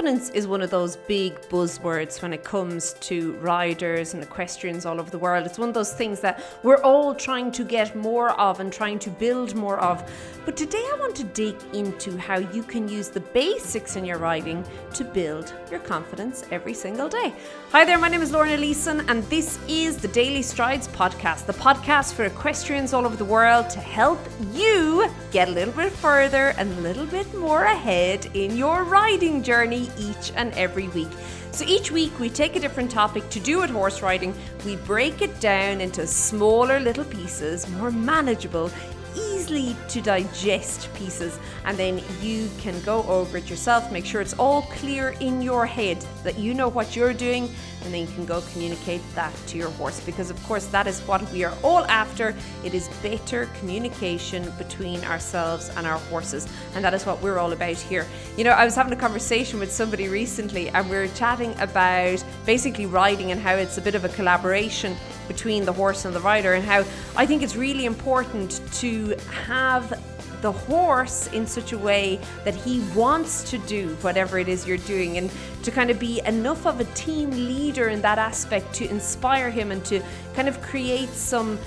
confidence 0.00 0.30
is 0.30 0.46
one 0.46 0.62
of 0.62 0.70
those 0.70 0.96
big 0.96 1.38
buzzwords 1.50 2.22
when 2.22 2.32
it 2.32 2.42
comes 2.42 2.94
to 3.00 3.34
riders 3.34 4.14
and 4.14 4.22
equestrians 4.22 4.86
all 4.86 4.98
over 4.98 5.10
the 5.10 5.18
world. 5.18 5.44
It's 5.44 5.58
one 5.58 5.68
of 5.68 5.74
those 5.74 5.92
things 5.92 6.20
that 6.20 6.42
we're 6.62 6.80
all 6.80 7.14
trying 7.14 7.52
to 7.52 7.62
get 7.64 7.94
more 7.94 8.30
of 8.40 8.60
and 8.60 8.72
trying 8.72 8.98
to 9.00 9.10
build 9.10 9.54
more 9.54 9.78
of. 9.78 10.02
But 10.46 10.56
today 10.56 10.78
I 10.78 10.96
want 10.98 11.14
to 11.16 11.24
dig 11.24 11.54
into 11.74 12.16
how 12.16 12.38
you 12.38 12.62
can 12.62 12.88
use 12.88 13.10
the 13.10 13.20
basics 13.20 13.96
in 13.96 14.06
your 14.06 14.16
riding 14.16 14.64
to 14.94 15.04
build 15.04 15.52
your 15.70 15.80
confidence 15.80 16.46
every 16.50 16.72
single 16.72 17.10
day. 17.10 17.34
Hi 17.72 17.84
there, 17.84 17.98
my 17.98 18.08
name 18.08 18.22
is 18.22 18.32
Lorna 18.32 18.56
Leeson, 18.56 19.06
and 19.10 19.22
this 19.24 19.58
is 19.68 19.98
the 19.98 20.08
Daily 20.08 20.40
Strides 20.40 20.88
podcast, 20.88 21.44
the 21.44 21.52
podcast 21.52 22.14
for 22.14 22.24
equestrians 22.24 22.94
all 22.94 23.04
over 23.04 23.16
the 23.16 23.24
world 23.24 23.68
to 23.68 23.80
help 23.80 24.18
you 24.54 25.10
get 25.30 25.48
a 25.48 25.52
little 25.52 25.74
bit 25.74 25.92
further 25.92 26.54
and 26.56 26.72
a 26.78 26.80
little 26.80 27.06
bit 27.06 27.32
more 27.34 27.64
ahead 27.64 28.30
in 28.32 28.56
your 28.56 28.84
riding 28.84 29.42
journey 29.42 29.89
each 29.98 30.32
and 30.36 30.52
every 30.54 30.88
week. 30.88 31.10
So 31.52 31.64
each 31.66 31.90
week 31.90 32.18
we 32.20 32.30
take 32.30 32.56
a 32.56 32.60
different 32.60 32.90
topic 32.90 33.28
to 33.30 33.40
do 33.40 33.58
with 33.60 33.70
horse 33.70 34.02
riding, 34.02 34.34
we 34.64 34.76
break 34.76 35.22
it 35.22 35.40
down 35.40 35.80
into 35.80 36.06
smaller 36.06 36.78
little 36.78 37.04
pieces, 37.04 37.68
more 37.70 37.90
manageable, 37.90 38.70
easily 39.16 39.76
to 39.88 40.00
digest 40.00 40.92
pieces, 40.94 41.38
and 41.64 41.76
then 41.76 42.00
you 42.22 42.48
can 42.58 42.80
go 42.82 43.02
over 43.04 43.38
it 43.38 43.50
yourself. 43.50 43.90
Make 43.90 44.06
sure 44.06 44.20
it's 44.20 44.34
all 44.34 44.62
clear 44.62 45.16
in 45.20 45.42
your 45.42 45.66
head 45.66 46.04
that 46.22 46.38
you 46.38 46.54
know 46.54 46.68
what 46.68 46.94
you're 46.94 47.12
doing, 47.12 47.52
and 47.82 47.94
then 47.94 48.00
you 48.02 48.14
can 48.14 48.26
go 48.26 48.42
communicate 48.52 49.00
that 49.14 49.32
to 49.48 49.58
your 49.58 49.70
horse 49.70 50.00
because, 50.00 50.30
of 50.30 50.42
course, 50.44 50.66
that 50.66 50.86
is 50.86 51.00
what 51.02 51.22
we 51.32 51.44
are 51.44 51.54
all 51.62 51.84
after. 51.86 52.34
It 52.64 52.74
is 52.74 52.88
better 53.02 53.48
communication 53.58 54.52
between 54.58 55.04
ourselves 55.04 55.70
and 55.76 55.86
our 55.86 55.98
horses, 55.98 56.46
and 56.74 56.84
that 56.84 56.94
is 56.94 57.06
what 57.06 57.22
we're 57.22 57.38
all 57.38 57.52
about 57.52 57.76
here. 57.76 58.06
You 58.36 58.44
know, 58.44 58.50
I 58.50 58.64
was 58.64 58.74
having 58.74 58.92
a 58.92 58.96
conversation 58.96 59.58
with 59.58 59.72
somebody 59.72 60.08
recently, 60.08 60.68
and 60.70 60.88
we 60.90 60.96
were 60.96 61.08
chatting 61.08 61.58
about 61.58 62.22
basically 62.46 62.86
riding 62.86 63.32
and 63.32 63.40
how 63.40 63.54
it's 63.54 63.78
a 63.78 63.82
bit 63.82 63.94
of 63.94 64.04
a 64.04 64.08
collaboration 64.10 64.96
between 65.28 65.64
the 65.64 65.72
horse 65.72 66.04
and 66.04 66.14
the 66.14 66.20
rider, 66.20 66.54
and 66.54 66.64
how 66.64 66.84
I 67.16 67.26
think 67.26 67.42
it's 67.42 67.56
really 67.56 67.84
important 67.84 68.60
to 68.74 69.16
have 69.44 69.98
the 70.40 70.52
horse 70.52 71.26
in 71.28 71.46
such 71.46 71.72
a 71.72 71.78
way 71.78 72.20
that 72.44 72.54
he 72.54 72.80
wants 72.94 73.50
to 73.50 73.58
do 73.58 73.96
whatever 74.00 74.38
it 74.38 74.48
is 74.48 74.66
you're 74.66 74.76
doing. 74.78 75.18
And 75.18 75.30
to 75.62 75.70
kind 75.70 75.90
of 75.90 75.98
be 75.98 76.20
enough 76.26 76.66
of 76.66 76.80
a 76.80 76.84
team 76.84 77.30
leader 77.30 77.88
in 77.88 78.00
that 78.02 78.18
aspect 78.18 78.72
to 78.74 78.88
inspire 78.88 79.50
him 79.50 79.70
and 79.70 79.84
to 79.86 80.02
kind 80.34 80.48
of 80.48 80.60
create 80.62 81.10
some 81.10 81.58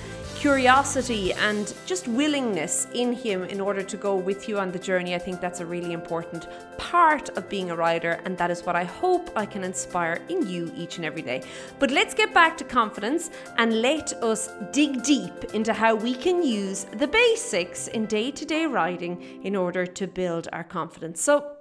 curiosity 0.44 1.32
and 1.32 1.72
just 1.86 2.06
willingness 2.06 2.86
in 2.92 3.14
him 3.14 3.44
in 3.44 3.62
order 3.62 3.82
to 3.82 3.96
go 3.96 4.14
with 4.14 4.46
you 4.46 4.58
on 4.58 4.70
the 4.70 4.78
journey. 4.78 5.14
I 5.14 5.18
think 5.18 5.40
that's 5.40 5.60
a 5.60 5.64
really 5.64 5.94
important 5.94 6.48
part 6.76 7.30
of 7.38 7.48
being 7.48 7.70
a 7.70 7.74
rider, 7.74 8.20
and 8.26 8.36
that 8.36 8.50
is 8.50 8.62
what 8.66 8.76
I 8.76 8.84
hope 8.84 9.30
I 9.36 9.46
can 9.46 9.64
inspire 9.64 10.20
in 10.28 10.46
you 10.46 10.70
each 10.76 10.98
and 10.98 11.06
every 11.06 11.22
day. 11.22 11.42
But 11.78 11.90
let's 11.90 12.12
get 12.12 12.34
back 12.34 12.58
to 12.58 12.64
confidence 12.64 13.30
and 13.56 13.80
let 13.80 14.12
us 14.22 14.50
dig 14.70 15.02
deep 15.02 15.44
into 15.54 15.72
how 15.72 15.94
we 15.94 16.14
can 16.14 16.42
use 16.42 16.84
the 16.92 17.08
basics 17.08 17.88
in 17.88 18.04
day 18.04 18.30
to 18.30 18.44
day 18.44 18.66
riding 18.66 19.40
in 19.44 19.56
order 19.56 19.86
to 19.86 20.06
build 20.06 20.48
our 20.52 20.64
confidence. 20.64 21.22
So, 21.22 21.56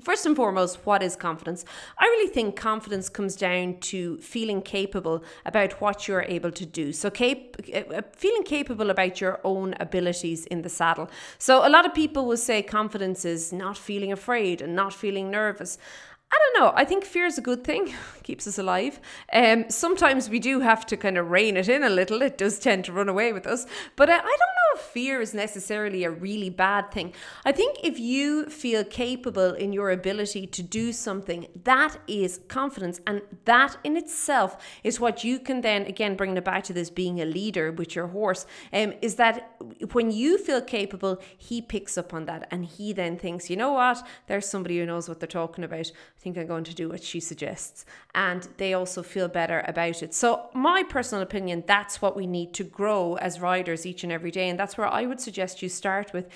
First 0.00 0.24
and 0.24 0.34
foremost, 0.34 0.86
what 0.86 1.02
is 1.02 1.16
confidence? 1.16 1.66
I 1.98 2.06
really 2.06 2.32
think 2.32 2.56
confidence 2.56 3.10
comes 3.10 3.36
down 3.36 3.76
to 3.80 4.16
feeling 4.18 4.62
capable 4.62 5.22
about 5.44 5.82
what 5.82 6.08
you're 6.08 6.22
able 6.22 6.50
to 6.52 6.64
do. 6.64 6.94
So, 6.94 7.10
cap- 7.10 7.56
uh, 7.74 8.00
feeling 8.16 8.42
capable 8.42 8.88
about 8.88 9.20
your 9.20 9.38
own 9.44 9.74
abilities 9.78 10.46
in 10.46 10.62
the 10.62 10.70
saddle. 10.70 11.10
So, 11.36 11.66
a 11.66 11.68
lot 11.68 11.84
of 11.84 11.92
people 11.92 12.24
will 12.24 12.38
say 12.38 12.62
confidence 12.62 13.26
is 13.26 13.52
not 13.52 13.76
feeling 13.76 14.12
afraid 14.12 14.62
and 14.62 14.74
not 14.74 14.94
feeling 14.94 15.30
nervous. 15.30 15.76
I 16.32 16.38
don't 16.38 16.64
know. 16.64 16.72
I 16.74 16.86
think 16.86 17.04
fear 17.04 17.26
is 17.26 17.36
a 17.36 17.42
good 17.42 17.62
thing, 17.62 17.92
keeps 18.22 18.46
us 18.46 18.56
alive. 18.56 18.98
Um, 19.34 19.66
sometimes 19.68 20.30
we 20.30 20.38
do 20.38 20.60
have 20.60 20.86
to 20.86 20.96
kind 20.96 21.18
of 21.18 21.30
rein 21.30 21.58
it 21.58 21.68
in 21.68 21.82
a 21.82 21.90
little. 21.90 22.22
It 22.22 22.38
does 22.38 22.58
tend 22.58 22.86
to 22.86 22.92
run 22.92 23.10
away 23.10 23.34
with 23.34 23.46
us. 23.46 23.66
But 23.96 24.08
uh, 24.08 24.14
I 24.14 24.16
don't 24.16 24.28
know 24.28 24.76
if 24.76 24.80
fear 24.80 25.20
is 25.20 25.34
necessarily 25.34 26.04
a 26.04 26.10
really 26.10 26.48
bad 26.48 26.90
thing. 26.90 27.12
I 27.44 27.52
think 27.52 27.80
if 27.82 27.98
you 27.98 28.46
feel 28.46 28.82
capable 28.82 29.52
in 29.52 29.74
your 29.74 29.90
ability 29.90 30.46
to 30.46 30.62
do 30.62 30.94
something, 30.94 31.48
that 31.64 31.98
is 32.06 32.40
confidence. 32.48 32.98
And 33.06 33.20
that 33.44 33.76
in 33.84 33.98
itself 33.98 34.56
is 34.82 34.98
what 34.98 35.24
you 35.24 35.38
can 35.38 35.60
then, 35.60 35.82
again, 35.84 36.16
bringing 36.16 36.38
it 36.38 36.44
back 36.46 36.64
to 36.64 36.72
this 36.72 36.88
being 36.88 37.20
a 37.20 37.26
leader 37.26 37.70
with 37.70 37.94
your 37.94 38.06
horse, 38.06 38.46
um, 38.72 38.94
is 39.02 39.16
that 39.16 39.54
when 39.92 40.10
you 40.10 40.38
feel 40.38 40.62
capable, 40.62 41.20
he 41.36 41.60
picks 41.60 41.98
up 41.98 42.14
on 42.14 42.24
that 42.24 42.48
and 42.50 42.64
he 42.64 42.94
then 42.94 43.18
thinks, 43.18 43.50
you 43.50 43.56
know 43.56 43.72
what, 43.72 44.02
there's 44.28 44.48
somebody 44.48 44.78
who 44.78 44.86
knows 44.86 45.10
what 45.10 45.20
they're 45.20 45.26
talking 45.26 45.64
about 45.64 45.92
think 46.22 46.38
I'm 46.38 46.46
going 46.46 46.64
to 46.64 46.74
do 46.74 46.88
what 46.88 47.02
she 47.02 47.18
suggests. 47.18 47.84
And 48.14 48.48
they 48.56 48.74
also 48.74 49.02
feel 49.02 49.28
better 49.28 49.64
about 49.66 50.02
it. 50.02 50.14
So, 50.14 50.48
my 50.54 50.84
personal 50.84 51.22
opinion, 51.22 51.64
that's 51.66 52.00
what 52.00 52.16
we 52.16 52.26
need 52.26 52.54
to 52.54 52.64
grow 52.64 53.16
as 53.16 53.40
riders 53.40 53.84
each 53.84 54.04
and 54.04 54.12
every 54.12 54.30
day. 54.30 54.48
And 54.48 54.58
that's 54.58 54.78
where 54.78 54.86
I 54.86 55.04
would 55.04 55.20
suggest 55.20 55.62
you 55.62 55.68
start 55.68 56.12
with 56.12 56.28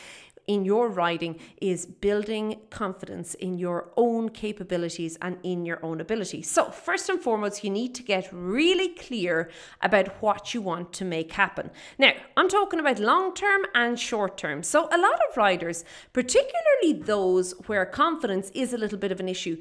in 0.46 0.64
your 0.64 0.88
riding 0.88 1.38
is 1.60 1.86
building 1.86 2.60
confidence 2.70 3.34
in 3.34 3.58
your 3.58 3.90
own 3.96 4.28
capabilities 4.28 5.18
and 5.20 5.38
in 5.42 5.64
your 5.64 5.84
own 5.84 6.00
ability. 6.00 6.42
So, 6.42 6.70
first 6.70 7.08
and 7.08 7.20
foremost, 7.20 7.64
you 7.64 7.70
need 7.70 7.94
to 7.96 8.02
get 8.02 8.28
really 8.32 8.88
clear 8.88 9.50
about 9.82 10.22
what 10.22 10.54
you 10.54 10.62
want 10.62 10.92
to 10.94 11.04
make 11.04 11.32
happen. 11.32 11.70
Now, 11.98 12.12
I'm 12.36 12.48
talking 12.48 12.80
about 12.80 12.98
long 12.98 13.34
term 13.34 13.62
and 13.74 13.98
short 13.98 14.36
term. 14.36 14.62
So, 14.62 14.88
a 14.92 14.98
lot 14.98 15.20
of 15.28 15.36
riders, 15.36 15.84
particularly 16.12 16.92
those 17.04 17.52
where 17.66 17.84
confidence 17.84 18.50
is 18.54 18.72
a 18.72 18.78
little 18.78 18.98
bit 18.98 19.12
of 19.12 19.20
an 19.20 19.28
issue, 19.28 19.60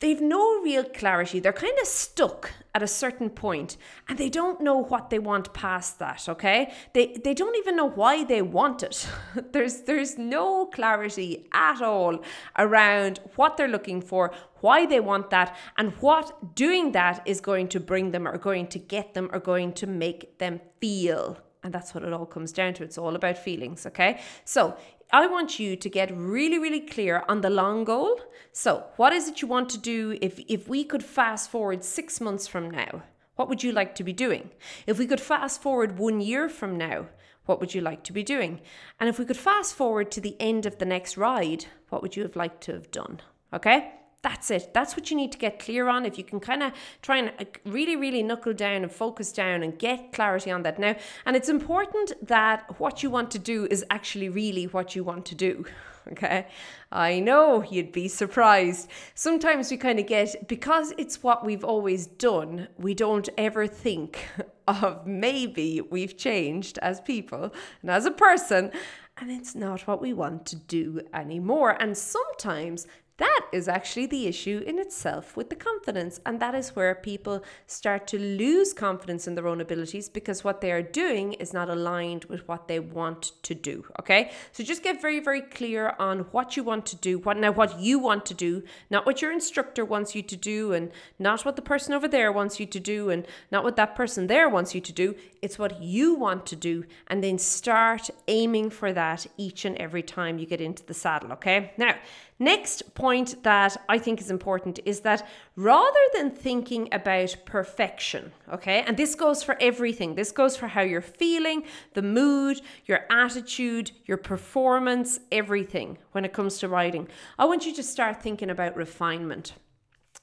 they've 0.00 0.20
no 0.20 0.60
real 0.62 0.84
clarity. 0.84 1.40
They're 1.40 1.52
kind 1.52 1.78
of 1.80 1.86
stuck 1.86 2.52
at 2.74 2.82
a 2.82 2.86
certain 2.86 3.30
point 3.30 3.76
and 4.08 4.18
they 4.18 4.28
don't 4.28 4.60
know 4.60 4.82
what 4.82 5.10
they 5.10 5.18
want 5.18 5.54
past 5.54 5.98
that, 6.00 6.28
okay? 6.28 6.72
They 6.92 7.16
they 7.24 7.34
don't 7.34 7.56
even 7.56 7.76
know 7.76 7.88
why 7.88 8.24
they 8.24 8.42
want 8.42 8.82
it. 8.82 9.08
there's 9.52 9.82
there's 9.82 10.18
no 10.18 10.66
clarity 10.66 11.48
at 11.52 11.80
all 11.82 12.22
around 12.58 13.20
what 13.36 13.56
they're 13.56 13.68
looking 13.68 14.00
for, 14.00 14.32
why 14.60 14.86
they 14.86 15.00
want 15.00 15.30
that 15.30 15.56
and 15.78 15.92
what 16.00 16.54
doing 16.54 16.92
that 16.92 17.22
is 17.26 17.40
going 17.40 17.68
to 17.68 17.80
bring 17.80 18.10
them 18.10 18.26
or 18.26 18.38
going 18.38 18.66
to 18.68 18.78
get 18.78 19.14
them 19.14 19.30
or 19.32 19.38
going 19.38 19.72
to 19.74 19.86
make 19.86 20.38
them 20.38 20.60
feel. 20.80 21.38
And 21.64 21.72
that's 21.72 21.94
what 21.94 22.04
it 22.04 22.12
all 22.12 22.26
comes 22.26 22.52
down 22.52 22.74
to. 22.74 22.84
It's 22.84 22.98
all 22.98 23.16
about 23.16 23.38
feelings, 23.38 23.86
okay? 23.86 24.20
So 24.44 24.76
I 25.10 25.26
want 25.26 25.58
you 25.58 25.76
to 25.76 25.88
get 25.88 26.14
really, 26.14 26.58
really 26.58 26.80
clear 26.80 27.24
on 27.26 27.40
the 27.40 27.48
long 27.48 27.84
goal. 27.84 28.20
So, 28.52 28.84
what 28.96 29.12
is 29.12 29.28
it 29.28 29.40
you 29.40 29.48
want 29.48 29.70
to 29.70 29.78
do 29.78 30.18
if, 30.20 30.38
if 30.46 30.68
we 30.68 30.84
could 30.84 31.02
fast 31.02 31.50
forward 31.50 31.82
six 31.82 32.20
months 32.20 32.46
from 32.46 32.70
now? 32.70 33.02
What 33.36 33.48
would 33.48 33.62
you 33.62 33.72
like 33.72 33.94
to 33.96 34.04
be 34.04 34.12
doing? 34.12 34.50
If 34.86 34.98
we 34.98 35.06
could 35.06 35.20
fast 35.20 35.62
forward 35.62 35.98
one 35.98 36.20
year 36.20 36.48
from 36.48 36.76
now, 36.76 37.06
what 37.46 37.60
would 37.60 37.74
you 37.74 37.80
like 37.80 38.04
to 38.04 38.12
be 38.12 38.22
doing? 38.22 38.60
And 39.00 39.08
if 39.08 39.18
we 39.18 39.24
could 39.24 39.36
fast 39.36 39.74
forward 39.74 40.10
to 40.12 40.20
the 40.20 40.36
end 40.38 40.66
of 40.66 40.78
the 40.78 40.84
next 40.84 41.16
ride, 41.16 41.66
what 41.88 42.02
would 42.02 42.14
you 42.14 42.22
have 42.22 42.36
liked 42.36 42.62
to 42.64 42.72
have 42.72 42.90
done? 42.90 43.20
Okay? 43.52 43.92
That's 44.24 44.50
it. 44.50 44.72
That's 44.72 44.96
what 44.96 45.10
you 45.10 45.18
need 45.18 45.32
to 45.32 45.38
get 45.38 45.58
clear 45.58 45.86
on. 45.86 46.06
If 46.06 46.16
you 46.16 46.24
can 46.24 46.40
kind 46.40 46.62
of 46.62 46.72
try 47.02 47.18
and 47.18 47.46
really, 47.66 47.94
really 47.94 48.22
knuckle 48.22 48.54
down 48.54 48.82
and 48.82 48.90
focus 48.90 49.30
down 49.30 49.62
and 49.62 49.78
get 49.78 50.14
clarity 50.14 50.50
on 50.50 50.62
that 50.62 50.78
now. 50.78 50.96
And 51.26 51.36
it's 51.36 51.50
important 51.50 52.14
that 52.26 52.80
what 52.80 53.02
you 53.02 53.10
want 53.10 53.30
to 53.32 53.38
do 53.38 53.66
is 53.70 53.84
actually 53.90 54.30
really 54.30 54.64
what 54.64 54.96
you 54.96 55.04
want 55.04 55.26
to 55.26 55.34
do. 55.34 55.66
Okay. 56.12 56.46
I 56.92 57.18
know 57.18 57.62
you'd 57.62 57.90
be 57.90 58.08
surprised. 58.08 58.90
Sometimes 59.14 59.70
we 59.70 59.78
kind 59.78 59.98
of 59.98 60.06
get, 60.06 60.46
because 60.48 60.92
it's 60.98 61.22
what 61.22 61.46
we've 61.46 61.64
always 61.64 62.06
done, 62.06 62.68
we 62.76 62.92
don't 62.92 63.26
ever 63.38 63.66
think 63.66 64.28
of 64.68 65.06
maybe 65.06 65.80
we've 65.80 66.18
changed 66.18 66.76
as 66.82 67.00
people 67.00 67.54
and 67.80 67.90
as 67.90 68.04
a 68.04 68.10
person 68.10 68.70
and 69.16 69.30
it's 69.30 69.54
not 69.54 69.86
what 69.86 70.00
we 70.02 70.12
want 70.12 70.44
to 70.46 70.56
do 70.56 71.00
anymore. 71.12 71.80
And 71.80 71.96
sometimes 71.96 72.86
that 73.18 73.46
is 73.52 73.68
actually 73.68 74.06
the 74.06 74.26
issue 74.26 74.64
in 74.66 74.80
itself 74.80 75.36
with 75.36 75.48
the 75.48 75.54
confidence. 75.54 76.20
And 76.26 76.40
that 76.40 76.54
is 76.54 76.74
where 76.74 76.96
people 76.96 77.44
start 77.66 78.08
to 78.08 78.18
lose 78.18 78.72
confidence 78.72 79.28
in 79.28 79.36
their 79.36 79.46
own 79.46 79.60
abilities 79.60 80.08
because 80.08 80.42
what 80.42 80.60
they 80.60 80.72
are 80.72 80.82
doing 80.82 81.34
is 81.34 81.52
not 81.52 81.70
aligned 81.70 82.24
with 82.24 82.46
what 82.48 82.66
they 82.66 82.80
want 82.80 83.30
to 83.44 83.54
do. 83.54 83.84
Okay. 84.00 84.32
So 84.50 84.64
just 84.64 84.82
get 84.82 85.00
very, 85.00 85.20
very 85.20 85.42
clear 85.42 85.94
on 86.00 86.20
what 86.32 86.56
you 86.56 86.64
want 86.64 86.86
to 86.86 86.96
do, 86.96 87.18
what 87.18 87.36
now 87.36 87.52
what 87.52 87.78
you 87.78 88.00
want 88.00 88.26
to 88.26 88.34
do, 88.34 88.64
not 88.90 89.06
what 89.06 89.22
your 89.22 89.30
instructor 89.30 89.84
wants 89.84 90.16
you 90.16 90.22
to 90.22 90.36
do, 90.36 90.72
and 90.72 90.90
not 91.20 91.44
what 91.44 91.54
the 91.54 91.62
person 91.62 91.94
over 91.94 92.08
there 92.08 92.32
wants 92.32 92.58
you 92.58 92.66
to 92.66 92.80
do, 92.80 93.10
and 93.10 93.28
not 93.52 93.62
what 93.62 93.76
that 93.76 93.94
person 93.94 94.26
there 94.26 94.48
wants 94.48 94.74
you 94.74 94.80
to 94.80 94.92
do. 94.92 95.14
It's 95.40 95.58
what 95.58 95.80
you 95.80 96.14
want 96.14 96.46
to 96.46 96.56
do. 96.56 96.84
And 97.06 97.22
then 97.22 97.38
start 97.38 98.10
aiming 98.26 98.70
for 98.70 98.92
that 98.92 99.26
each 99.36 99.64
and 99.64 99.76
every 99.76 100.02
time 100.02 100.38
you 100.38 100.46
get 100.46 100.60
into 100.60 100.84
the 100.84 100.94
saddle. 100.94 101.30
Okay. 101.32 101.72
Now, 101.76 101.94
Next 102.38 102.94
point 102.94 103.42
that 103.44 103.76
I 103.88 103.98
think 103.98 104.20
is 104.20 104.30
important 104.30 104.80
is 104.84 105.00
that 105.00 105.26
rather 105.54 106.00
than 106.14 106.30
thinking 106.30 106.88
about 106.92 107.36
perfection, 107.44 108.32
okay, 108.52 108.82
and 108.86 108.96
this 108.96 109.14
goes 109.14 109.42
for 109.44 109.56
everything, 109.60 110.16
this 110.16 110.32
goes 110.32 110.56
for 110.56 110.66
how 110.66 110.80
you're 110.82 111.00
feeling, 111.00 111.62
the 111.94 112.02
mood, 112.02 112.60
your 112.86 113.06
attitude, 113.08 113.92
your 114.04 114.16
performance, 114.16 115.20
everything 115.30 115.98
when 116.10 116.24
it 116.24 116.32
comes 116.32 116.58
to 116.58 116.68
writing, 116.68 117.06
I 117.38 117.44
want 117.44 117.66
you 117.66 117.74
to 117.74 117.82
start 117.84 118.20
thinking 118.20 118.50
about 118.50 118.76
refinement. 118.76 119.54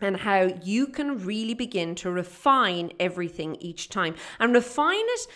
and 0.04 0.18
how 0.18 0.50
you 0.64 0.88
can 0.88 1.24
really 1.24 1.54
begin 1.54 1.94
to 1.96 2.10
refine 2.10 2.92
everything 3.00 3.56
each 3.60 3.88
time 3.88 4.16
and 4.40 4.54
refine 4.54 4.96
it 4.98 5.28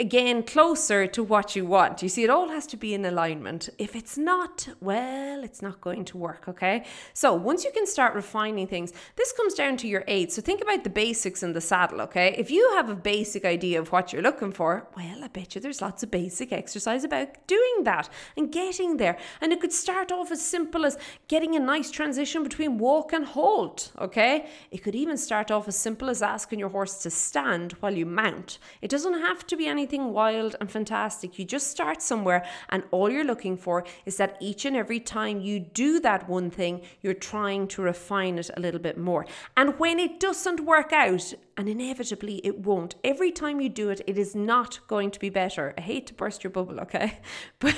again 0.00 0.42
closer 0.42 1.06
to 1.06 1.22
what 1.22 1.54
you 1.54 1.66
want. 1.66 2.02
You 2.02 2.08
see, 2.08 2.24
it 2.24 2.30
all 2.30 2.48
has 2.48 2.66
to 2.68 2.76
be 2.78 2.94
in 2.94 3.04
alignment. 3.04 3.68
If 3.76 3.94
it's 3.94 4.16
not, 4.16 4.66
well, 4.80 5.44
it's 5.44 5.60
not 5.60 5.82
going 5.82 6.06
to 6.06 6.16
work, 6.16 6.48
okay? 6.48 6.84
So 7.12 7.34
once 7.34 7.64
you 7.64 7.70
can 7.70 7.86
start 7.86 8.14
refining 8.14 8.66
things, 8.66 8.94
this 9.16 9.30
comes 9.32 9.52
down 9.52 9.76
to 9.76 9.86
your 9.86 10.02
aids. 10.08 10.34
So 10.34 10.42
think 10.42 10.62
about 10.62 10.84
the 10.84 10.90
basics 10.90 11.42
in 11.42 11.52
the 11.52 11.60
saddle, 11.60 12.00
okay? 12.00 12.34
If 12.38 12.50
you 12.50 12.70
have 12.76 12.88
a 12.88 12.94
basic 12.94 13.44
idea 13.44 13.78
of 13.78 13.92
what 13.92 14.10
you're 14.10 14.22
looking 14.22 14.52
for, 14.52 14.88
well, 14.96 15.22
I 15.22 15.28
bet 15.28 15.54
you 15.54 15.60
there's 15.60 15.82
lots 15.82 16.02
of 16.02 16.10
basic 16.10 16.50
exercise 16.50 17.04
about 17.04 17.46
doing 17.46 17.84
that 17.84 18.08
and 18.38 18.50
getting 18.50 18.96
there. 18.96 19.18
And 19.42 19.52
it 19.52 19.60
could 19.60 19.72
start 19.72 20.10
off 20.10 20.32
as 20.32 20.42
simple 20.42 20.86
as 20.86 20.96
getting 21.28 21.54
a 21.54 21.60
nice 21.60 21.90
transition 21.90 22.42
between 22.42 22.78
walk 22.78 23.12
and 23.12 23.26
halt, 23.26 23.92
okay? 23.98 24.48
It 24.70 24.78
could 24.78 24.94
even 24.94 25.18
start 25.18 25.50
off 25.50 25.68
as 25.68 25.76
simple 25.76 26.08
as 26.08 26.22
asking 26.22 26.58
your 26.58 26.70
horse 26.70 27.02
to 27.02 27.10
stand 27.10 27.72
while 27.80 27.94
you 27.94 28.06
mount. 28.06 28.58
It 28.80 28.90
doesn't 28.90 29.20
have 29.20 29.46
to 29.48 29.56
be 29.56 29.66
anything 29.66 29.89
anything 29.90 30.12
wild 30.12 30.54
and 30.60 30.70
fantastic. 30.70 31.38
You 31.38 31.44
just 31.44 31.68
start 31.68 32.00
somewhere, 32.00 32.44
and 32.68 32.84
all 32.92 33.10
you're 33.10 33.24
looking 33.24 33.56
for 33.56 33.84
is 34.06 34.16
that 34.18 34.36
each 34.40 34.64
and 34.64 34.76
every 34.76 35.00
time 35.00 35.40
you 35.40 35.58
do 35.58 35.98
that 36.00 36.28
one 36.28 36.50
thing, 36.50 36.82
you're 37.02 37.14
trying 37.14 37.66
to 37.68 37.82
refine 37.82 38.38
it 38.38 38.50
a 38.56 38.60
little 38.60 38.80
bit 38.80 38.96
more. 38.96 39.26
And 39.56 39.78
when 39.78 39.98
it 39.98 40.20
doesn't 40.20 40.60
work 40.60 40.92
out, 40.92 41.34
and 41.60 41.68
inevitably 41.68 42.40
it 42.42 42.60
won't. 42.60 42.94
Every 43.04 43.30
time 43.30 43.60
you 43.60 43.68
do 43.68 43.90
it, 43.90 44.00
it 44.06 44.16
is 44.16 44.34
not 44.34 44.80
going 44.88 45.10
to 45.10 45.20
be 45.20 45.28
better. 45.28 45.74
I 45.76 45.82
hate 45.82 46.06
to 46.06 46.14
burst 46.14 46.42
your 46.42 46.50
bubble, 46.50 46.80
okay? 46.80 47.18
But 47.58 47.76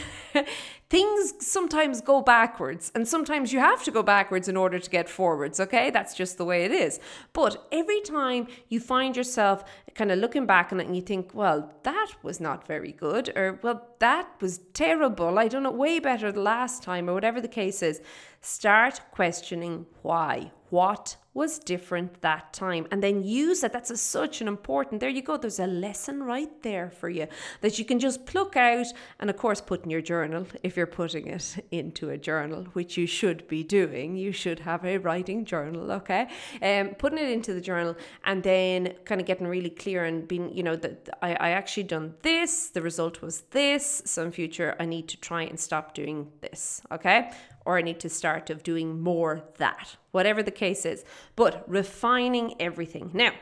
things 0.89 1.35
sometimes 1.41 2.01
go 2.01 2.23
backwards, 2.23 2.93
and 2.95 3.09
sometimes 3.09 3.53
you 3.53 3.59
have 3.59 3.83
to 3.83 3.91
go 3.91 4.05
backwards 4.05 4.47
in 4.47 4.57
order 4.57 4.79
to 4.79 4.89
get 4.89 5.09
forwards, 5.09 5.59
okay? 5.59 5.91
That's 5.91 6.15
just 6.15 6.39
the 6.39 6.45
way 6.45 6.65
it 6.65 6.71
is. 6.71 7.01
But 7.33 7.67
every 7.73 8.01
time 8.03 8.47
you 8.69 8.79
find 8.79 9.17
yourself 9.17 9.65
kind 9.97 10.13
of 10.13 10.21
looking 10.21 10.47
back 10.47 10.73
on 10.73 10.79
it 10.79 10.87
and 10.87 10.95
you 10.95 11.03
think, 11.03 11.35
well, 11.35 11.75
that 11.83 12.13
was 12.23 12.39
not 12.41 12.69
very 12.69 12.93
good, 12.93 13.33
or 13.35 13.59
well, 13.63 13.89
that 13.99 14.29
was 14.41 14.61
terrible, 14.75 15.41
I 15.41 15.49
don't 15.49 15.65
know, 15.65 15.73
way 15.73 15.99
better 15.99 16.31
the 16.31 16.41
last 16.41 16.85
time, 16.85 17.11
or 17.11 17.15
whatever 17.15 17.41
the 17.41 17.49
case 17.49 17.83
is, 17.83 18.01
start 18.43 19.01
questioning 19.13 19.87
why. 20.03 20.51
What 20.69 21.17
was 21.35 21.59
different 21.59 22.23
that 22.23 22.53
time? 22.55 22.87
And 22.91 23.03
then 23.03 23.23
use 23.23 23.61
that. 23.61 23.75
That's 23.75 23.91
a, 23.91 23.97
such 23.97 24.41
an 24.41 24.49
important 24.49 25.01
there 25.01 25.11
you 25.11 25.23
go 25.23 25.37
there's 25.37 25.59
a 25.59 25.67
lesson 25.67 26.23
right 26.23 26.63
there 26.63 26.91
for 26.91 27.11
you 27.11 27.27
that 27.61 27.79
you 27.79 27.85
can 27.85 27.99
just 27.99 28.25
pluck 28.27 28.57
out 28.57 28.87
and 29.19 29.29
of 29.29 29.37
course 29.37 29.61
put 29.61 29.85
in 29.85 29.91
your 29.91 30.01
journal 30.01 30.47
if 30.63 30.77
you're 30.77 30.87
putting 30.87 31.27
it 31.27 31.67
into 31.71 32.09
a 32.11 32.17
journal 32.17 32.65
which 32.73 32.97
you 32.97 33.07
should 33.07 33.47
be 33.49 33.63
doing. 33.63 34.17
You 34.17 34.33
should 34.33 34.61
have 34.61 34.83
a 34.85 34.97
writing 34.97 35.45
journal 35.45 35.93
okay? 35.93 36.29
Um 36.63 36.95
putting 36.95 37.19
it 37.19 37.31
into 37.31 37.53
the 37.53 37.61
journal 37.61 37.95
and 38.25 38.43
then 38.43 38.95
kind 39.05 39.21
of 39.21 39.27
getting 39.27 39.47
really 39.47 39.71
clear 39.71 40.05
and 40.07 40.27
being 40.27 40.57
you 40.57 40.63
know 40.63 40.77
that 40.77 41.09
I, 41.21 41.35
I 41.35 41.51
actually 41.51 41.85
done 41.85 42.15
this 42.23 42.71
the 42.71 42.81
result 42.81 43.21
was 43.21 43.43
this 43.51 44.03
so 44.07 44.25
in 44.25 44.33
future 44.33 44.75
I 44.81 44.87
need 44.87 45.07
to 45.09 45.19
try 45.19 45.43
and 45.43 45.61
stop 45.61 45.93
doing 45.93 46.31
this 46.41 46.81
okay? 46.91 47.31
Or 47.65 47.79
I 47.79 47.83
need 47.83 48.01
to 48.01 48.09
start 48.09 48.32
of 48.51 48.63
doing 48.63 49.01
more 49.01 49.43
that, 49.59 49.97
whatever 50.11 50.43
the 50.43 50.51
case 50.51 50.85
is. 50.85 51.05
But 51.37 51.65
refining 51.69 52.55
everything. 52.61 53.11
Now, 53.13 53.33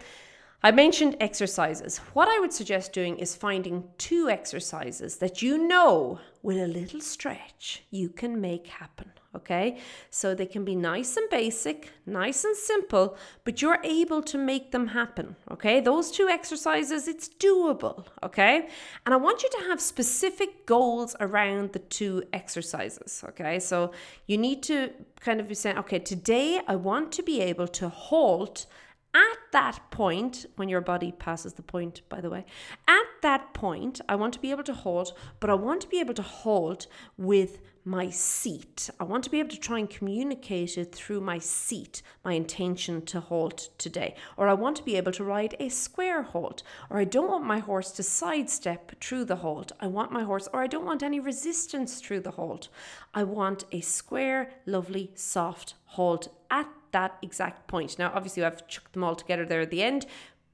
I 0.63 0.73
mentioned 0.73 1.17
exercises. 1.21 1.99
What 2.13 2.29
I 2.29 2.39
would 2.39 2.53
suggest 2.53 2.93
doing 2.93 3.19
is 3.19 3.35
finding 3.35 3.85
two 3.97 4.29
exercises 4.29 5.17
that 5.17 5.41
you 5.41 5.57
know 5.57 6.21
with 6.43 6.59
a 6.59 6.67
little 6.67 7.01
stretch 7.01 7.83
you 7.91 8.11
can 8.11 8.41
make 8.41 8.67
happen. 8.67 9.13
Okay, 9.33 9.79
so 10.11 10.35
they 10.35 10.45
can 10.45 10.65
be 10.65 10.75
nice 10.75 11.17
and 11.17 11.31
basic, 11.31 11.93
nice 12.05 12.43
and 12.43 12.57
simple, 12.57 13.17
but 13.45 13.63
you're 13.63 13.79
able 13.85 14.23
to 14.23 14.37
make 14.37 14.73
them 14.73 14.89
happen. 14.89 15.37
Okay, 15.53 15.81
those 15.81 16.11
two 16.11 16.29
exercises, 16.29 17.07
it's 17.07 17.29
doable. 17.29 18.07
Okay, 18.25 18.69
and 19.07 19.15
I 19.15 19.19
want 19.19 19.45
you 19.45 19.51
to 19.51 19.69
have 19.69 19.81
specific 19.81 20.67
goals 20.67 21.15
around 21.21 21.75
the 21.75 21.79
two 21.79 22.25
exercises. 22.33 23.23
Okay, 23.29 23.61
so 23.61 23.93
you 24.27 24.37
need 24.37 24.65
to 24.65 24.91
kind 25.21 25.39
of 25.39 25.47
be 25.47 25.55
saying, 25.55 25.79
okay, 25.79 26.01
today 26.01 26.61
I 26.67 26.75
want 26.75 27.13
to 27.13 27.23
be 27.23 27.41
able 27.41 27.69
to 27.69 27.89
halt 27.89 28.67
at 29.13 29.39
that 29.53 29.81
point, 29.91 30.47
when 30.55 30.69
your 30.69 30.81
body 30.81 31.11
passes 31.11 31.55
the 31.55 31.63
point, 31.63 32.03
by 32.09 32.21
the 32.21 32.31
way, 32.31 32.45
at 32.87 33.07
that 33.23 33.55
point, 33.55 34.01
I 34.09 34.15
want 34.15 34.35
to 34.35 34.41
be 34.41 34.53
able 34.53 34.63
to 34.65 34.73
halt, 34.73 35.19
but 35.41 35.51
I 35.51 35.55
want 35.55 35.81
to 35.81 35.89
be 35.89 35.99
able 35.99 36.15
to 36.15 36.23
halt 36.23 36.87
with 37.17 37.59
my 37.85 38.11
seat. 38.11 38.91
I 39.01 39.05
want 39.05 39.25
to 39.25 39.31
be 39.31 39.39
able 39.39 39.51
to 39.51 39.61
try 39.61 39.79
and 39.79 39.89
communicate 39.89 40.77
it 40.77 40.95
through 40.95 41.21
my 41.21 41.39
seat, 41.39 42.03
my 42.25 42.33
intention 42.33 43.03
to 43.07 43.21
halt 43.21 43.71
today. 43.79 44.15
Or 44.37 44.49
I 44.49 44.55
want 44.55 44.77
to 44.77 44.85
be 44.85 44.97
able 44.97 45.13
to 45.13 45.25
ride 45.25 45.57
a 45.59 45.69
square 45.69 46.23
halt. 46.23 46.63
Or 46.91 46.99
I 46.99 47.05
don't 47.05 47.31
want 47.31 47.45
my 47.45 47.59
horse 47.59 47.91
to 47.93 48.03
sidestep 48.03 49.01
through 49.01 49.25
the 49.25 49.37
halt. 49.37 49.73
I 49.81 49.87
want 49.87 50.13
my 50.13 50.25
horse, 50.25 50.49
or 50.53 50.63
I 50.63 50.67
don't 50.67 50.85
want 50.85 51.03
any 51.03 51.21
resistance 51.21 52.01
through 52.01 52.21
the 52.21 52.33
halt. 52.33 52.69
I 53.15 53.25
want 53.25 53.65
a 53.73 53.81
square, 53.81 54.53
lovely, 54.67 55.11
soft 55.15 55.75
halt 55.87 56.29
at 56.51 56.69
that 56.93 57.17
exact 57.23 57.67
point. 57.67 57.99
Now, 57.99 58.13
obviously, 58.15 58.45
I've 58.45 58.67
chucked 58.69 58.93
them 58.93 59.05
all 59.05 59.17
together 59.17 59.47
there 59.47 59.61
at 59.61 59.71
the 59.71 59.83
end. 59.83 60.07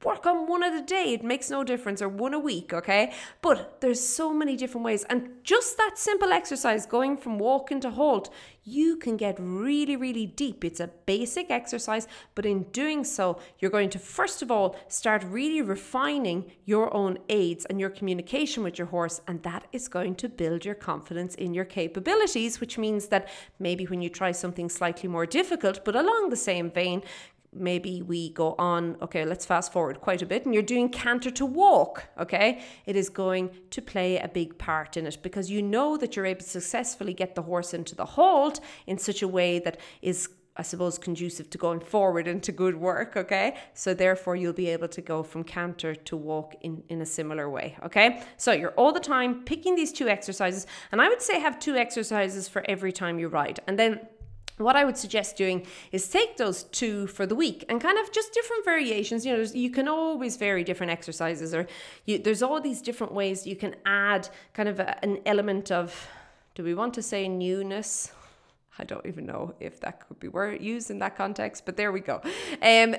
Work 0.06 0.24
on 0.24 0.46
one 0.46 0.62
at 0.62 0.72
a 0.72 0.82
day, 0.82 1.14
it 1.14 1.24
makes 1.24 1.50
no 1.50 1.64
difference, 1.64 2.00
or 2.00 2.08
one 2.08 2.32
a 2.32 2.38
week, 2.38 2.72
okay? 2.72 3.12
But 3.42 3.80
there's 3.80 4.00
so 4.00 4.32
many 4.32 4.54
different 4.56 4.84
ways, 4.84 5.02
and 5.10 5.30
just 5.42 5.76
that 5.78 5.98
simple 5.98 6.32
exercise 6.32 6.86
going 6.86 7.16
from 7.16 7.40
walking 7.40 7.80
to 7.80 7.90
halt, 7.90 8.32
you 8.62 8.96
can 8.98 9.16
get 9.16 9.36
really, 9.40 9.96
really 9.96 10.26
deep. 10.26 10.64
It's 10.64 10.78
a 10.78 10.90
basic 11.06 11.50
exercise, 11.50 12.06
but 12.36 12.46
in 12.46 12.64
doing 12.70 13.02
so, 13.02 13.40
you're 13.58 13.70
going 13.70 13.90
to 13.90 13.98
first 13.98 14.42
of 14.42 14.50
all 14.52 14.76
start 14.86 15.24
really 15.24 15.60
refining 15.60 16.52
your 16.64 16.94
own 16.94 17.18
aids 17.28 17.64
and 17.64 17.80
your 17.80 17.90
communication 17.90 18.62
with 18.62 18.78
your 18.78 18.86
horse, 18.86 19.20
and 19.26 19.42
that 19.42 19.66
is 19.72 19.88
going 19.88 20.14
to 20.16 20.28
build 20.28 20.64
your 20.64 20.76
confidence 20.76 21.34
in 21.34 21.52
your 21.52 21.64
capabilities, 21.64 22.60
which 22.60 22.78
means 22.78 23.08
that 23.08 23.28
maybe 23.58 23.84
when 23.86 24.02
you 24.02 24.08
try 24.08 24.30
something 24.30 24.68
slightly 24.68 25.08
more 25.08 25.26
difficult, 25.26 25.84
but 25.84 25.96
along 25.96 26.30
the 26.30 26.36
same 26.36 26.70
vein, 26.70 27.02
maybe 27.56 28.02
we 28.02 28.30
go 28.30 28.54
on, 28.58 28.96
okay, 29.02 29.24
let's 29.24 29.44
fast 29.44 29.72
forward 29.72 30.00
quite 30.00 30.22
a 30.22 30.26
bit, 30.26 30.44
and 30.44 30.54
you're 30.54 30.62
doing 30.62 30.88
canter 30.88 31.30
to 31.32 31.46
walk, 31.46 32.08
okay? 32.18 32.62
It 32.86 32.96
is 32.96 33.08
going 33.08 33.50
to 33.70 33.82
play 33.82 34.18
a 34.18 34.28
big 34.28 34.58
part 34.58 34.96
in 34.96 35.06
it 35.06 35.18
because 35.22 35.50
you 35.50 35.62
know 35.62 35.96
that 35.96 36.16
you're 36.16 36.26
able 36.26 36.40
to 36.40 36.48
successfully 36.48 37.14
get 37.14 37.34
the 37.34 37.42
horse 37.42 37.74
into 37.74 37.94
the 37.94 38.04
halt 38.04 38.60
in 38.86 38.98
such 38.98 39.22
a 39.22 39.28
way 39.28 39.58
that 39.60 39.78
is 40.02 40.28
I 40.58 40.62
suppose, 40.62 40.98
conducive 40.98 41.50
to 41.50 41.58
going 41.58 41.80
forward 41.80 42.26
into 42.26 42.50
good 42.50 42.76
work, 42.76 43.16
okay? 43.16 43.56
So 43.74 43.92
therefore 43.92 44.36
you'll 44.36 44.54
be 44.54 44.68
able 44.68 44.88
to 44.88 45.02
go 45.02 45.22
from 45.22 45.44
canter 45.44 45.94
to 45.94 46.16
walk 46.16 46.54
in, 46.62 46.82
in 46.88 47.02
a 47.02 47.06
similar 47.06 47.50
way, 47.50 47.76
okay? 47.84 48.22
So 48.38 48.52
you're 48.52 48.70
all 48.70 48.92
the 48.92 49.00
time 49.00 49.42
picking 49.44 49.74
these 49.74 49.92
two 49.92 50.08
exercises, 50.08 50.66
and 50.92 51.02
I 51.02 51.08
would 51.08 51.20
say 51.20 51.40
have 51.40 51.58
two 51.58 51.76
exercises 51.76 52.48
for 52.48 52.64
every 52.68 52.92
time 52.92 53.18
you 53.18 53.28
ride. 53.28 53.60
And 53.66 53.78
then 53.78 54.00
what 54.58 54.76
I 54.76 54.84
would 54.84 54.96
suggest 54.96 55.36
doing 55.36 55.66
is 55.92 56.08
take 56.08 56.36
those 56.36 56.64
two 56.64 57.06
for 57.08 57.26
the 57.26 57.34
week 57.34 57.64
and 57.68 57.80
kind 57.80 57.98
of 57.98 58.10
just 58.12 58.32
different 58.32 58.64
variations. 58.64 59.26
You 59.26 59.36
know, 59.36 59.42
you 59.42 59.70
can 59.70 59.88
always 59.88 60.36
vary 60.36 60.64
different 60.64 60.92
exercises, 60.92 61.54
or 61.54 61.66
you, 62.06 62.18
there's 62.18 62.42
all 62.42 62.60
these 62.60 62.80
different 62.80 63.12
ways 63.12 63.46
you 63.46 63.56
can 63.56 63.74
add 63.84 64.28
kind 64.54 64.68
of 64.68 64.80
a, 64.80 65.04
an 65.04 65.18
element 65.26 65.70
of, 65.70 66.08
do 66.54 66.64
we 66.64 66.74
want 66.74 66.94
to 66.94 67.02
say 67.02 67.28
newness? 67.28 68.12
I 68.78 68.84
don't 68.84 69.06
even 69.06 69.26
know 69.26 69.54
if 69.60 69.80
that 69.80 70.06
could 70.06 70.20
be 70.20 70.28
word 70.28 70.60
used 70.60 70.90
in 70.90 70.98
that 70.98 71.16
context, 71.16 71.64
but 71.64 71.76
there 71.76 71.92
we 71.92 72.00
go. 72.00 72.20
Um, 72.62 72.96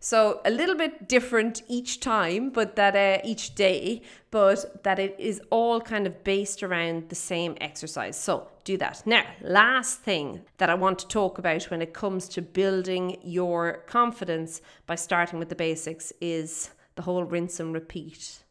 so 0.00 0.40
a 0.44 0.50
little 0.50 0.74
bit 0.74 1.08
different 1.08 1.62
each 1.68 2.00
time, 2.00 2.50
but 2.50 2.76
that 2.76 2.96
uh, 2.96 3.20
each 3.24 3.54
day, 3.54 4.02
but 4.30 4.82
that 4.82 4.98
it 4.98 5.14
is 5.18 5.40
all 5.50 5.80
kind 5.80 6.06
of 6.06 6.24
based 6.24 6.62
around 6.62 7.08
the 7.08 7.14
same 7.14 7.56
exercise. 7.60 8.18
So 8.18 8.48
do 8.64 8.76
that. 8.78 9.02
Now, 9.06 9.24
last 9.40 10.00
thing 10.00 10.42
that 10.58 10.70
I 10.70 10.74
want 10.74 10.98
to 11.00 11.08
talk 11.08 11.38
about 11.38 11.64
when 11.64 11.82
it 11.82 11.94
comes 11.94 12.28
to 12.30 12.42
building 12.42 13.18
your 13.22 13.84
confidence 13.86 14.62
by 14.86 14.94
starting 14.94 15.38
with 15.38 15.48
the 15.48 15.54
basics 15.54 16.12
is 16.20 16.70
the 16.96 17.02
whole 17.02 17.24
rinse 17.24 17.60
and 17.60 17.72
repeat. 17.72 18.42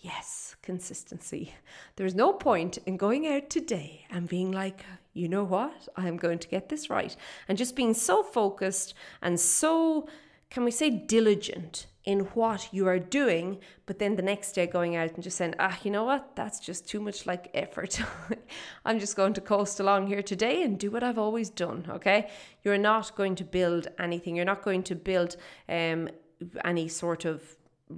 Yes, 0.00 0.56
consistency. 0.62 1.52
There's 1.96 2.14
no 2.14 2.32
point 2.32 2.78
in 2.86 2.96
going 2.96 3.26
out 3.26 3.50
today 3.50 4.06
and 4.10 4.28
being 4.28 4.50
like, 4.50 4.84
you 5.20 5.28
know 5.28 5.44
what, 5.44 5.88
I'm 5.96 6.16
going 6.16 6.38
to 6.38 6.48
get 6.48 6.68
this 6.68 6.88
right. 6.88 7.14
And 7.46 7.58
just 7.58 7.76
being 7.76 7.94
so 7.94 8.22
focused 8.22 8.94
and 9.22 9.38
so, 9.38 10.08
can 10.48 10.64
we 10.64 10.70
say, 10.70 10.90
diligent 10.90 11.86
in 12.04 12.20
what 12.34 12.72
you 12.72 12.88
are 12.88 12.98
doing, 12.98 13.58
but 13.84 13.98
then 13.98 14.16
the 14.16 14.22
next 14.22 14.52
day 14.52 14.66
going 14.66 14.96
out 14.96 15.12
and 15.14 15.22
just 15.22 15.36
saying, 15.36 15.54
ah, 15.58 15.78
you 15.82 15.90
know 15.90 16.04
what, 16.04 16.34
that's 16.34 16.58
just 16.58 16.88
too 16.88 16.98
much 16.98 17.26
like 17.26 17.50
effort. 17.52 18.00
I'm 18.86 18.98
just 18.98 19.16
going 19.16 19.34
to 19.34 19.40
coast 19.42 19.80
along 19.80 20.06
here 20.06 20.22
today 20.22 20.62
and 20.62 20.78
do 20.78 20.90
what 20.90 21.02
I've 21.02 21.18
always 21.18 21.50
done, 21.50 21.86
okay? 21.90 22.30
You're 22.64 22.78
not 22.78 23.14
going 23.16 23.34
to 23.36 23.44
build 23.44 23.88
anything, 23.98 24.34
you're 24.34 24.46
not 24.46 24.62
going 24.62 24.82
to 24.84 24.94
build 24.94 25.36
um, 25.68 26.08
any 26.64 26.88
sort 26.88 27.26
of 27.26 27.42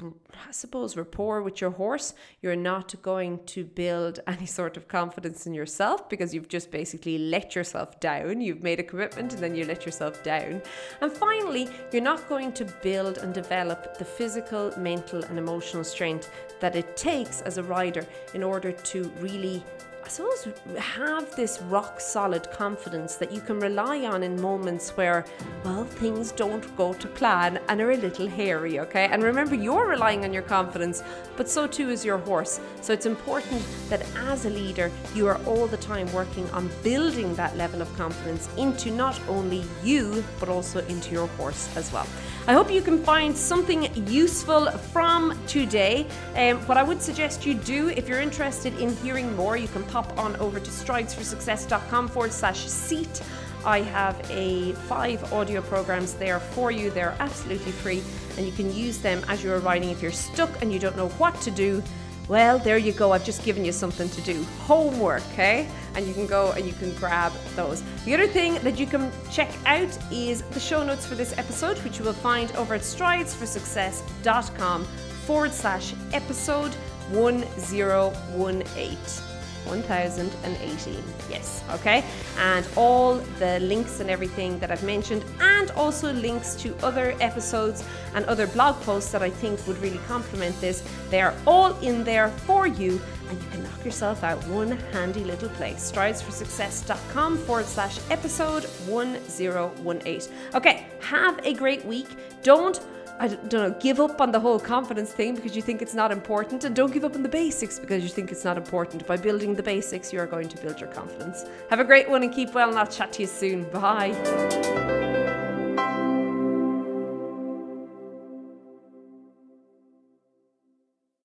I 0.00 0.50
suppose, 0.52 0.96
rapport 0.96 1.42
with 1.42 1.60
your 1.60 1.70
horse. 1.70 2.14
You're 2.40 2.56
not 2.56 2.94
going 3.02 3.44
to 3.46 3.64
build 3.64 4.20
any 4.26 4.46
sort 4.46 4.76
of 4.76 4.88
confidence 4.88 5.46
in 5.46 5.54
yourself 5.54 6.08
because 6.08 6.34
you've 6.34 6.48
just 6.48 6.70
basically 6.70 7.18
let 7.18 7.54
yourself 7.54 8.00
down. 8.00 8.40
You've 8.40 8.62
made 8.62 8.80
a 8.80 8.82
commitment 8.82 9.32
and 9.34 9.42
then 9.42 9.54
you 9.54 9.64
let 9.64 9.84
yourself 9.84 10.22
down. 10.22 10.62
And 11.00 11.12
finally, 11.12 11.68
you're 11.92 12.02
not 12.02 12.28
going 12.28 12.52
to 12.52 12.64
build 12.82 13.18
and 13.18 13.34
develop 13.34 13.98
the 13.98 14.04
physical, 14.04 14.72
mental, 14.78 15.22
and 15.24 15.38
emotional 15.38 15.84
strength 15.84 16.30
that 16.60 16.76
it 16.76 16.96
takes 16.96 17.42
as 17.42 17.58
a 17.58 17.62
rider 17.62 18.06
in 18.34 18.42
order 18.42 18.72
to 18.72 19.10
really 19.20 19.62
I 20.04 20.08
suppose, 20.08 20.48
have 20.78 21.34
this 21.36 21.62
rock 21.62 22.00
solid 22.00 22.50
confidence 22.50 23.14
that 23.16 23.30
you 23.30 23.40
can 23.40 23.60
rely 23.60 24.04
on 24.04 24.24
in 24.24 24.40
moments 24.40 24.90
where, 24.96 25.24
well, 25.64 25.84
things 25.84 26.32
don't 26.32 26.76
go 26.76 26.92
to 26.92 27.06
plan 27.06 27.60
and 27.68 27.80
are 27.80 27.92
a 27.92 27.96
little 27.96 28.26
hairy, 28.26 28.80
okay? 28.80 29.06
And 29.06 29.22
remember, 29.22 29.54
you're 29.54 29.86
relying 29.86 30.24
on 30.24 30.32
your 30.32 30.42
confidence, 30.42 31.04
but 31.36 31.48
so 31.48 31.66
too 31.66 31.88
is 31.90 32.04
your 32.04 32.18
horse. 32.18 32.60
So 32.80 32.92
it's 32.92 33.06
important 33.06 33.62
that 33.90 34.04
as 34.16 34.44
a 34.44 34.50
leader, 34.50 34.90
you 35.14 35.28
are 35.28 35.40
all 35.46 35.68
the 35.68 35.76
time 35.76 36.12
working 36.12 36.50
on 36.50 36.68
building 36.82 37.34
that 37.36 37.56
level 37.56 37.80
of 37.80 37.96
confidence 37.96 38.48
into 38.58 38.90
not 38.90 39.20
only 39.28 39.62
you, 39.84 40.24
but 40.40 40.48
also 40.48 40.80
into 40.86 41.12
your 41.12 41.28
horse 41.28 41.74
as 41.76 41.92
well. 41.92 42.06
I 42.48 42.54
hope 42.54 42.72
you 42.72 42.82
can 42.82 43.04
find 43.04 43.36
something 43.36 43.88
useful 44.08 44.66
from 44.66 45.38
today. 45.46 46.08
Um, 46.34 46.58
what 46.66 46.76
I 46.76 46.82
would 46.82 47.00
suggest 47.00 47.46
you 47.46 47.54
do, 47.54 47.90
if 47.90 48.08
you're 48.08 48.20
interested 48.20 48.76
in 48.80 48.96
hearing 48.96 49.36
more, 49.36 49.56
you 49.56 49.68
can 49.68 49.84
pop 49.92 50.18
on 50.18 50.34
over 50.36 50.58
to 50.58 50.70
stridesforsuccess.com 50.70 52.08
forward 52.08 52.32
slash 52.32 52.66
seat. 52.66 53.22
I 53.64 53.82
have 53.82 54.20
a 54.30 54.72
five 54.72 55.32
audio 55.32 55.60
programs 55.60 56.14
there 56.14 56.40
for 56.40 56.72
you. 56.72 56.90
They're 56.90 57.14
absolutely 57.20 57.72
free 57.72 58.02
and 58.36 58.46
you 58.46 58.52
can 58.52 58.74
use 58.74 58.98
them 58.98 59.22
as 59.28 59.44
you're 59.44 59.58
riding. 59.60 59.90
If 59.90 60.02
you're 60.02 60.10
stuck 60.10 60.62
and 60.62 60.72
you 60.72 60.78
don't 60.78 60.96
know 60.96 61.10
what 61.10 61.38
to 61.42 61.50
do, 61.50 61.82
well, 62.28 62.58
there 62.58 62.78
you 62.78 62.92
go. 62.92 63.12
I've 63.12 63.24
just 63.24 63.44
given 63.44 63.64
you 63.64 63.72
something 63.72 64.08
to 64.08 64.20
do. 64.22 64.42
Homework, 64.60 65.22
okay? 65.32 65.68
And 65.94 66.06
you 66.06 66.14
can 66.14 66.26
go 66.26 66.52
and 66.52 66.64
you 66.64 66.72
can 66.72 66.94
grab 66.94 67.32
those. 67.54 67.82
The 68.04 68.14
other 68.14 68.26
thing 68.26 68.54
that 68.62 68.78
you 68.78 68.86
can 68.86 69.12
check 69.30 69.50
out 69.66 69.98
is 70.10 70.40
the 70.42 70.60
show 70.60 70.82
notes 70.82 71.04
for 71.04 71.14
this 71.14 71.36
episode, 71.36 71.76
which 71.78 71.98
you 71.98 72.04
will 72.04 72.14
find 72.14 72.50
over 72.56 72.74
at 72.74 72.80
stridesforsuccess.com 72.80 74.84
forward 75.26 75.52
slash 75.52 75.92
episode 76.12 76.72
1018. 77.10 79.31
1018. 79.66 81.02
Yes, 81.30 81.62
okay? 81.70 82.04
And 82.38 82.66
all 82.76 83.16
the 83.38 83.60
links 83.60 84.00
and 84.00 84.10
everything 84.10 84.58
that 84.58 84.70
I've 84.70 84.82
mentioned, 84.82 85.24
and 85.40 85.70
also 85.72 86.12
links 86.12 86.54
to 86.56 86.76
other 86.82 87.14
episodes 87.20 87.84
and 88.14 88.24
other 88.26 88.46
blog 88.46 88.80
posts 88.82 89.12
that 89.12 89.22
I 89.22 89.30
think 89.30 89.66
would 89.66 89.78
really 89.78 90.00
complement 90.06 90.60
this, 90.60 90.82
they 91.10 91.20
are 91.20 91.34
all 91.46 91.78
in 91.80 92.04
there 92.04 92.28
for 92.28 92.66
you. 92.66 93.00
And 93.28 93.42
you 93.42 93.48
can 93.50 93.62
knock 93.62 93.84
yourself 93.84 94.24
out 94.24 94.46
one 94.48 94.72
handy 94.92 95.24
little 95.24 95.48
place. 95.50 95.90
Stridesforsuccess.com 95.90 97.38
forward 97.38 97.66
slash 97.66 97.98
episode 98.10 98.64
1018. 98.86 100.32
Okay, 100.54 100.86
have 101.00 101.40
a 101.44 101.54
great 101.54 101.84
week. 101.86 102.08
Don't 102.42 102.80
I 103.18 103.28
don't 103.28 103.52
know, 103.52 103.70
give 103.78 104.00
up 104.00 104.20
on 104.20 104.32
the 104.32 104.40
whole 104.40 104.58
confidence 104.58 105.12
thing 105.12 105.34
because 105.34 105.54
you 105.54 105.62
think 105.62 105.80
it's 105.80 105.94
not 105.94 106.10
important, 106.10 106.64
and 106.64 106.74
don't 106.74 106.92
give 106.92 107.04
up 107.04 107.14
on 107.14 107.22
the 107.22 107.28
basics 107.28 107.78
because 107.78 108.02
you 108.02 108.08
think 108.08 108.32
it's 108.32 108.44
not 108.44 108.56
important. 108.56 109.06
By 109.06 109.16
building 109.16 109.54
the 109.54 109.62
basics, 109.62 110.12
you 110.12 110.18
are 110.18 110.26
going 110.26 110.48
to 110.48 110.56
build 110.58 110.80
your 110.80 110.90
confidence. 110.90 111.44
Have 111.70 111.80
a 111.80 111.84
great 111.84 112.08
one 112.08 112.22
and 112.22 112.32
keep 112.32 112.54
well, 112.54 112.68
and 112.68 112.78
I'll 112.78 112.86
chat 112.86 113.12
to 113.14 113.22
you 113.22 113.28
soon. 113.28 113.64
Bye. 113.70 115.11